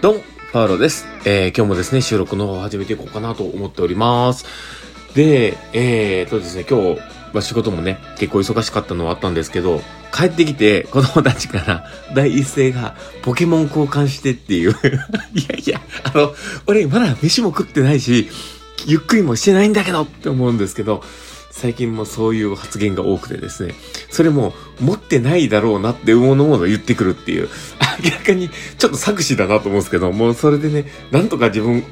[0.00, 0.20] どうも、
[0.52, 1.06] パウロです。
[1.24, 4.44] えー、今日もですね、収録の方を始めていこうかなと思っております。
[5.16, 7.00] で、えーとですね、今日、
[7.34, 9.80] ま、仕事もね、結構忙しかったのはあったんですけど、
[10.14, 11.84] 帰ってきて子供たちから
[12.14, 14.70] 第一声がポケモン交換してっていう。
[15.34, 16.32] いやいや、あの、
[16.66, 18.28] 俺まだ飯も食ってないし、
[18.86, 21.02] ゆっくりもしてないんだけどって思うんですけど、
[21.50, 23.74] 最近もそういう発言が多くてですね、
[24.10, 27.48] それも持ってないだろうなって思うものを言ってくるっていう、
[28.04, 31.82] 明らかにちょっと作詞だなと思うんですけど、もうそれでね、なんとか自分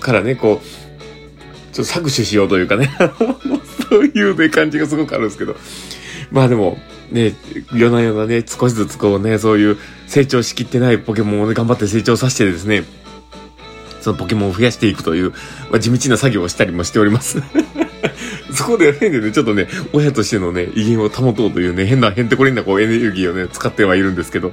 [0.00, 2.90] からね、こう、ちょっと搾取しようというかね、
[3.90, 5.56] そういうね、感じがすごくあるんですけど、
[6.30, 6.78] まあでも、
[7.10, 7.34] ね、
[7.74, 12.84] 夜な夜なね、少しずつこうね、そういう成長しきってないポケモンをね、頑張って成長させてですね、
[14.00, 15.30] そのポケモンを増やしていくという、
[15.70, 17.42] まあ、地道な作業をしたりもしております。
[18.52, 24.52] そこでね、ね、ちょっとね、親としてのね、威厳を保とうというね、変な、変てこりんなこうエネルギーをね、使ってはいるんですけど、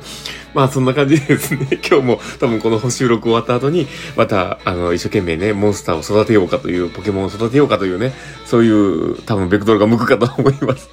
[0.53, 8.13] まあそんな感じでですね、 今日も多分この収録終わった後に、また、あの、一生懸命ね、モンスターを育てようかという、ポケモンを育てようかというね、
[8.45, 10.89] そういう多分ベクトルが向くかと思います。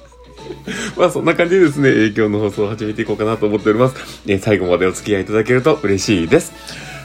[0.97, 3.95] まあそんな感じでですね、今日の放送を始めていこうかなと思っております。
[4.27, 6.98] え最後までお付き合いいただけると嬉しいです。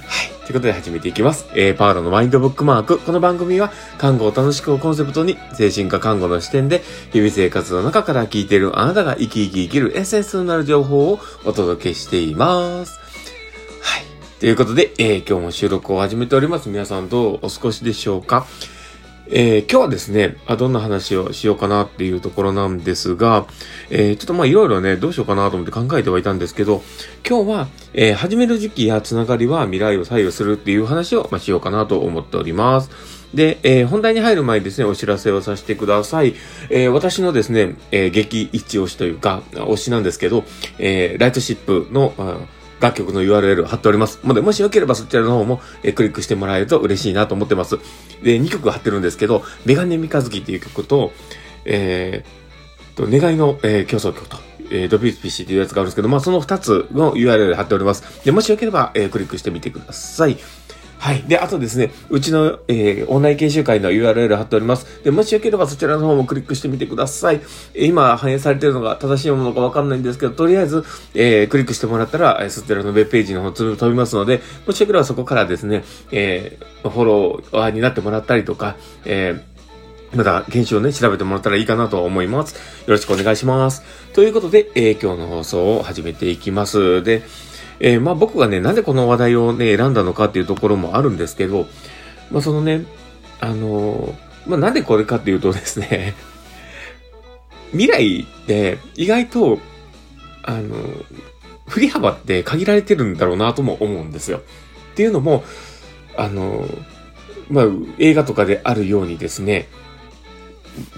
[0.45, 1.47] ということで始めていきます。
[1.55, 2.99] えー、パウロのマインドブックマーク。
[2.99, 13.01] この番組は、看護を楽しくをコンセプトに、精神科看護の視点で、日々生活の中から聞いているあなたが生き生き生きるエッセンスになる情報をお届けしています。
[13.81, 14.05] はい。
[14.39, 16.69] ということで、えー、今日も収録を始めております。
[16.69, 18.47] 皆さんどうお過ごしでしょうか？
[19.29, 23.47] えー、今日はですねあ、どんな話をしようかなっていうところなんですが、
[23.89, 26.83] えー、ちょっとまあいろいろね、どうしようかなと思って考えてはいたんですけど、
[27.27, 32.91] 今日は、えー、始める時期やつながりは未来を左右するっていう話を、まあ、しようかなと思っております。
[33.33, 36.35] で、えー、本題に入る前にですね、お知らせをさせてください。
[36.71, 40.45] えー、私のですね、えー、激一押しというか、推しなんですけど、
[40.79, 42.13] えー、ライトシップの、
[42.81, 44.21] 楽曲の URL 貼っております。
[44.25, 47.79] ので、もしよければそちらの方も、えクリックしてもらえると嬉しいなと思ってます。
[48.23, 51.13] で、2曲貼ってるんですけど、メガネ三日月っていう曲と、
[51.65, 52.45] えー、
[52.95, 54.37] と、願いの、えー、競争曲と、
[54.71, 58.25] えー、ドビースピシーっていうやつがあるんですけど、まあ、その2つの URL 貼っております。
[58.25, 60.37] で、もしよければ、えー、クリックしてみてください。
[61.05, 61.23] はい。
[61.25, 65.05] で、あとですね、うちの、えー、オンライン研修会の URL 貼っております。
[65.05, 67.43] で、もしよければそちらの方もクリックしてみてください。
[67.75, 70.83] え今反映されてるのが正しいものかわかんないんですけど、とりあえず、
[71.13, 79.54] えー、クリックしてもらったら、えそちらのウェブページの方飛びますので、もしよければそこからですね、えー、フォロワーになってもらったりとか、えー、
[80.15, 82.55] また、研修をね、調べてもらったらいいかなと思います。
[82.55, 83.83] よろしくお願いします。
[84.13, 87.03] ということで、えー、今日の放送を始めていきます。
[87.03, 87.23] で、
[87.81, 91.67] えー、まあ僕がね、なぜこの話題をね、選んだのかっていうところもあるんですけど、
[92.31, 92.85] まあそのね、
[93.41, 94.15] あのー、
[94.47, 96.15] まあなんでこれかっていうとですね、
[97.73, 99.59] 未来って意外と、
[100.43, 101.05] あのー、
[101.67, 104.39] 振り幅って限られてるんだろうなとも思うんですよ。
[104.93, 105.45] っていうのも、
[106.17, 106.69] あの
[107.51, 107.65] まあ
[107.99, 109.67] 映画とかであるようにですね、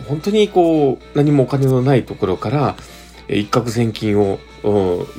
[0.09, 2.77] 本当にこう、何もお金のないところから、
[3.29, 4.39] 一攫千金を、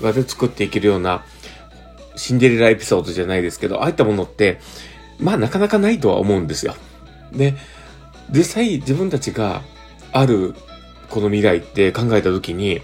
[0.02, 1.26] がで作っていけるような、
[2.16, 4.60] シンデレラエピソードじゃないですけど、ああいったものって、
[5.20, 6.76] まあなかなかないとは思うんですよ。
[7.32, 7.56] で、
[8.30, 9.62] 実際自分たちが
[10.12, 10.56] ある
[11.10, 12.82] この未来って考えたときに、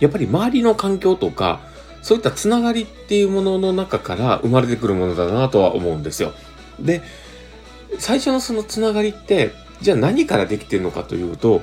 [0.00, 1.60] やっぱり周りの環境とか、
[2.02, 6.32] そういったつながりっていうものの中から生まれてくるものだなとは思うんですよ。
[6.80, 7.02] で、
[7.98, 11.62] 最初のそのつながりって、じゃあ何からできてるのかというと、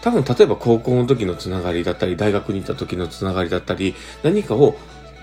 [0.00, 4.76] 多分例えば高校の時のつながりだったり、大学に行った時のつながりだったり、何かを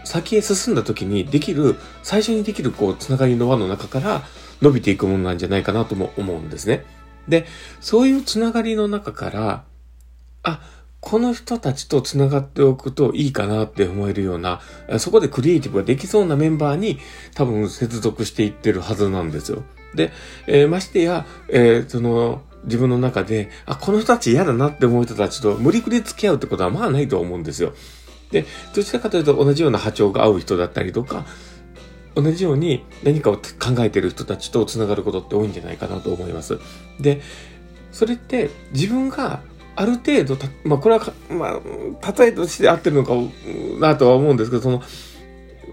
[0.06, 4.24] 先へ進んだ時にできる、最初にできるこう、つながりの輪の中から
[4.62, 6.85] 伸びていくものなんじゃないかなとも思うんですね。
[7.28, 7.46] で、
[7.79, 9.63] そういうつながりの中から、
[10.44, 10.62] あ、
[11.02, 14.62] この人たちと繋がっておくといいかなって思えるような、
[14.97, 17.00] そこでクリエイティブができそうなメンバーに
[17.35, 19.63] 多分接続していってるはずなんですよ。
[19.95, 20.11] で、
[20.47, 27.73] えー、ましてや、えー、その、自分の中で、あ、この人たち嫌だなって思う人たちと無理くり付き合うってことはまあないと思うんですよ。
[28.31, 28.45] で、
[28.75, 31.25] どちらかというと同じような波長が合う人だったりとか、
[32.16, 33.41] 同じように何かを考
[33.79, 36.59] えてる人たちと繋がることって多いんじゃないかなと思います。
[36.99, 37.22] で、
[37.91, 39.41] それって自分が
[39.75, 41.61] ある程度まあこれは、ま
[42.02, 43.14] あ、例えとして合ってるのか
[43.79, 44.84] なとは思うんですけど、その、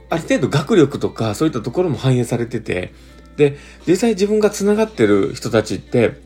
[0.08, 2.92] ある程度学力とかそういったところも反映されてて、
[3.36, 6.20] で、実際自分が繋がってる人たちって、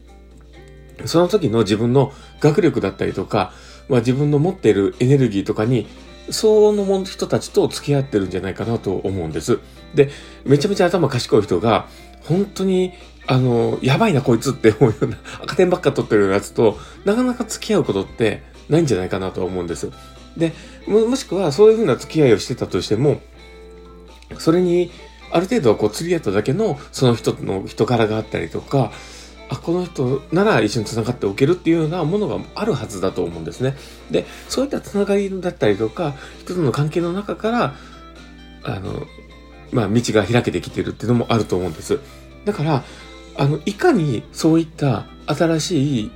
[1.06, 3.52] その時の自分の学力だったりとか、
[3.88, 5.86] まあ自分の持っているエネルギーとかに
[6.30, 9.58] その人たちと付き合ってるんじゃないかなと思うんです。
[9.94, 10.10] で、
[10.44, 11.88] めちゃめちゃ頭賢い人が、
[12.22, 12.92] 本当に、
[13.26, 19.90] あの、やばいなこいつって思うような、 赤点ばっか取ってるやつと、なかなか付き合うことってないんじゃないかなと思うんです。
[20.36, 20.52] で、
[20.86, 23.20] もしくはそういうふうな付き合いをしてたとしても、
[24.38, 24.92] それに、
[25.30, 28.92] ある程度こう釣り合っただけのその人の人柄があったりとか、
[29.50, 33.76] あ、この人なら一緒に繋がっておけるっていうようなものがあるはずだと思うんですね。
[34.10, 37.74] で、そういった繋がりだったりとか、人との関係の中から、
[38.62, 39.06] あの、
[39.72, 41.98] まあ、道が開けてきてるっていうのもあると思うんです。
[42.44, 42.84] だから、
[43.36, 46.10] あの、いかにそういった新しい、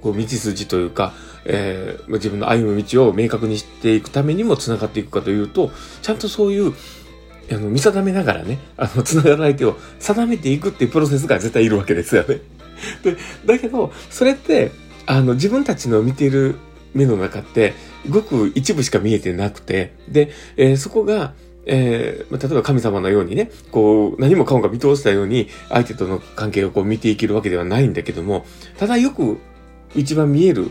[0.00, 1.12] こう、道筋というか、
[1.44, 5.70] えー、自分の歩む道を明確にしていくためにも繋がっていくかというと、
[6.02, 6.74] ちゃんとそういう、
[7.50, 12.40] あの、見定めながらね、あの、繋がる相手を定めていくっていうプロセスが絶対いるわけですよね。
[13.02, 13.16] で、
[13.46, 14.70] だけど、それって、
[15.06, 16.56] あの、自分たちの見ている
[16.94, 17.74] 目の中って、
[18.08, 21.32] ごく一部しか見えてなくて、で、えー、そこが、
[21.66, 28.46] えー、例えば神様のようにね、こう、何もかもが見通したように、相手との関係をこう見ていけるわけではないんだけども、
[28.78, 29.38] ただよく
[29.94, 30.70] 一番見える、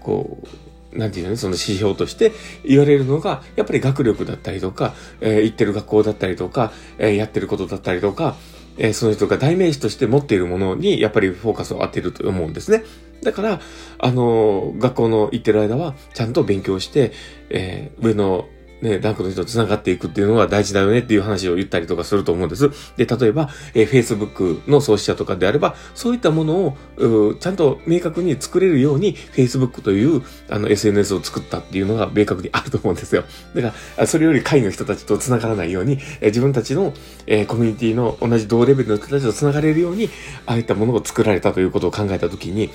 [0.00, 0.67] こう、
[0.98, 2.32] なんていうの、その指標として
[2.64, 8.36] 言われるのが、やっぱり学力だったりとか、えー、行ってる学校だったりとか、えー、やってることだったりとか、
[8.76, 12.84] えー、その人が代名詞として持っているものに、やっぱりフォーカスを当てると思うんですね。
[13.22, 13.60] だから、
[13.98, 17.12] あの学校の行ってる間は、ちゃんと勉強して、
[17.50, 18.48] え上の
[18.80, 22.70] ね、ランクの人と繋がっていくっていうのが大事だよねっていう話を言ったりとかすると思うんです。
[22.96, 33.24] で、例えば、えー、Facebook の創始者とかであれば、そういったものを、ちゃんと明確に作れるように、Facebook という、あの、SNS を作ったっていうのが明確にあると思うんですよ。
[33.54, 36.92] だから、それより会の人たちと繋がらないように、えー、自分たちの、
[37.26, 40.08] えー、コミュニティの同じ同レベルの人たちと繋がれるように、
[40.46, 42.70] ああいったものを作られたということを考えたときに、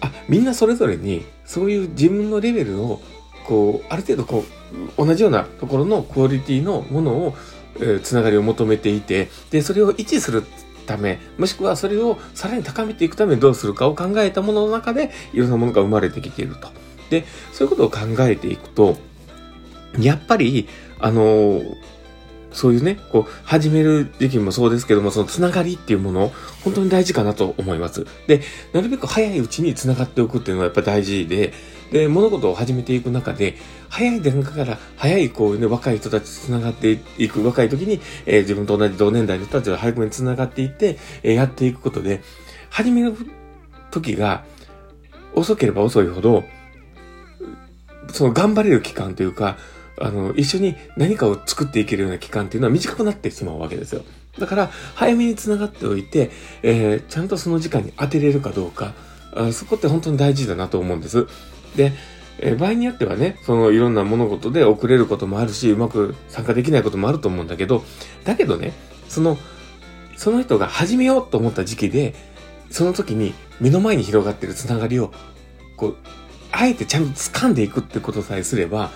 [0.00, 3.00] あ、みんなそれぞれに、そういう自分のレベルを、
[3.46, 4.63] こう、ある程度こう、
[4.96, 7.36] 同じようなところのクオリティのものを、
[7.76, 10.44] えー、つながりを求めていて、で、それを維持する
[10.86, 16.68] ため、もしくはそれをさらに高めていくためにどうするかを考えたものの中で、いろんなものが生まれてきていると。
[17.10, 18.96] で、そういうことを考えていくと、
[19.98, 20.68] やっぱり、
[20.98, 21.76] あのー、
[22.52, 26.32] そういうね、こう、始める時期もそうですけども、そのつながりっていうもの、
[26.62, 28.06] 本当に大事かなと思います。
[28.28, 28.42] で、
[28.72, 31.52] なるべく早いうちにつながっておくっていうのはやっぱ大事で、
[31.94, 33.54] で、物事を始めていく中で、
[33.88, 42.20] 早い段階から早いこうね、若い人たちと繋がっていく、若い時に、えー、自分と同じ同年代の人たちが早くに繋がっていって、えー、やっていくことで、
[42.68, 43.14] 始める
[43.92, 44.44] 時が
[45.36, 46.42] 遅ければ遅いほど、
[48.12, 49.56] その頑張れる期間というか、
[50.00, 54.02] あの、一緒に何かを作っていけるような期間っていうのは短くなってしまうわけですよ。
[54.40, 56.32] だから、早めに繋がっておいて、
[56.64, 58.94] えー、ちゃんとその時間に当てれるかどうか、
[59.36, 61.28] あそこって本当に大事だなと思うんです。
[61.76, 61.92] で、
[62.38, 67.84] え、場合によってはね、そのいろんな物事で遅れることもあるし、うまく参加できないこともあると思うんだけど、
[68.24, 68.72] だけどね、
[69.08, 69.38] その、
[70.16, 72.14] その人が始めようと思った時期で、
[72.70, 75.12] その時に目の前に広がってるつながりを、
[75.76, 75.96] こう、
[76.50, 78.90] あえてちゃんと掴んでいくってことさえすれば、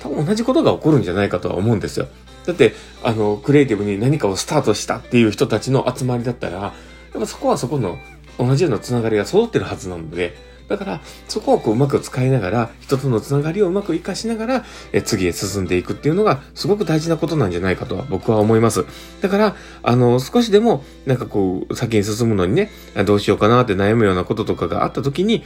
[0.00, 2.08] 多分同じことが起こるんじゃないかとは思うんですよ。
[2.46, 6.72] だって、あの、クリエイティブに何かをスタートしたっていう人たちの集まりだったら、や
[7.16, 7.98] っぱそこはそこの
[8.38, 10.36] 同じようなつながりが揃ってるはずなので、
[10.68, 18.84] だから、そこをこううまく使いながら、人とのつながりをうまく活かしながら、え次へ進んでいくっていうのが、すごく大事なことなんじゃないかとは僕は思います。
[19.20, 22.70] だから、あの、少しでも、なんかこう、先に進むのにね、
[23.04, 25.44] どうしようかなって悩むようなこととかがあった時に、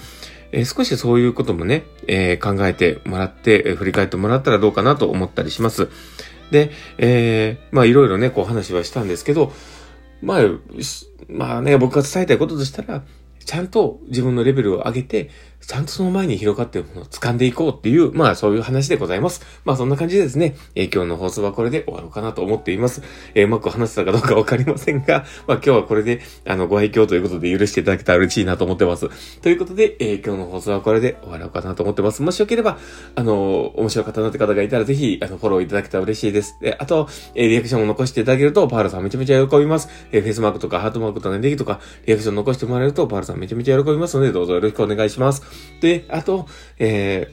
[0.53, 5.89] え、少しそういうこともね、えー、考えてもらって、え、振り返ってもらったらどうかなと思ったりします。
[6.51, 9.53] で、えー、まあいろいろね、こう話はしたんですけど、
[10.23, 10.43] まあ、
[11.29, 13.03] まあね、僕が伝えたいこととしたら、
[13.45, 15.31] ちゃんと自分のレベルを上げて、
[15.67, 19.43] ちゃんとその前に広がっているものを掴んでいこうっていう、まあそういう話でございます。
[19.65, 23.03] まあそんな感じでですね、えー、今日の放送はこれで終わろうかなと思っています。
[23.35, 29.09] えー、うまく話せたかどうかわかりませんが、まあ今日はこれで、あの、ご愛嬌ということで許していただけたら嬉しいなと思ってます。
[29.41, 32.23] ということで、えー、今日の放送はこれで終わろうかなと思ってます。
[32.23, 32.79] もしよければ、
[33.15, 36.57] あの、面白かったなって方がいたらぜひ、あの、フォローいただけたら嬉しいです。
[36.61, 39.89] で、あと、えリアクションを残していただけると、パールさんめちゃめちゃ喜びます。
[40.11, 45.43] えフェイスマークとかハートマークとかネギとか、リアクション残してもらえると、パールさんめちゃめちゃ喜びますので、どうぞよろしくお願いします。
[45.81, 46.47] で、あと、
[46.79, 47.31] え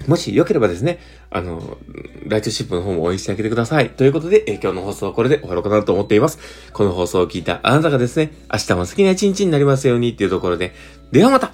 [0.00, 0.98] ー、もしよければですね、
[1.30, 1.78] あの、
[2.26, 3.90] ライトシップの方も応援してあげてください。
[3.90, 6.38] ということで、えー、今日の放送はこれで終わろうかなと思っています。
[6.72, 10.72] この放送を聞いたあなたがですね、明日も好きな一日になりますようにっていうところで、
[11.12, 11.52] ではまた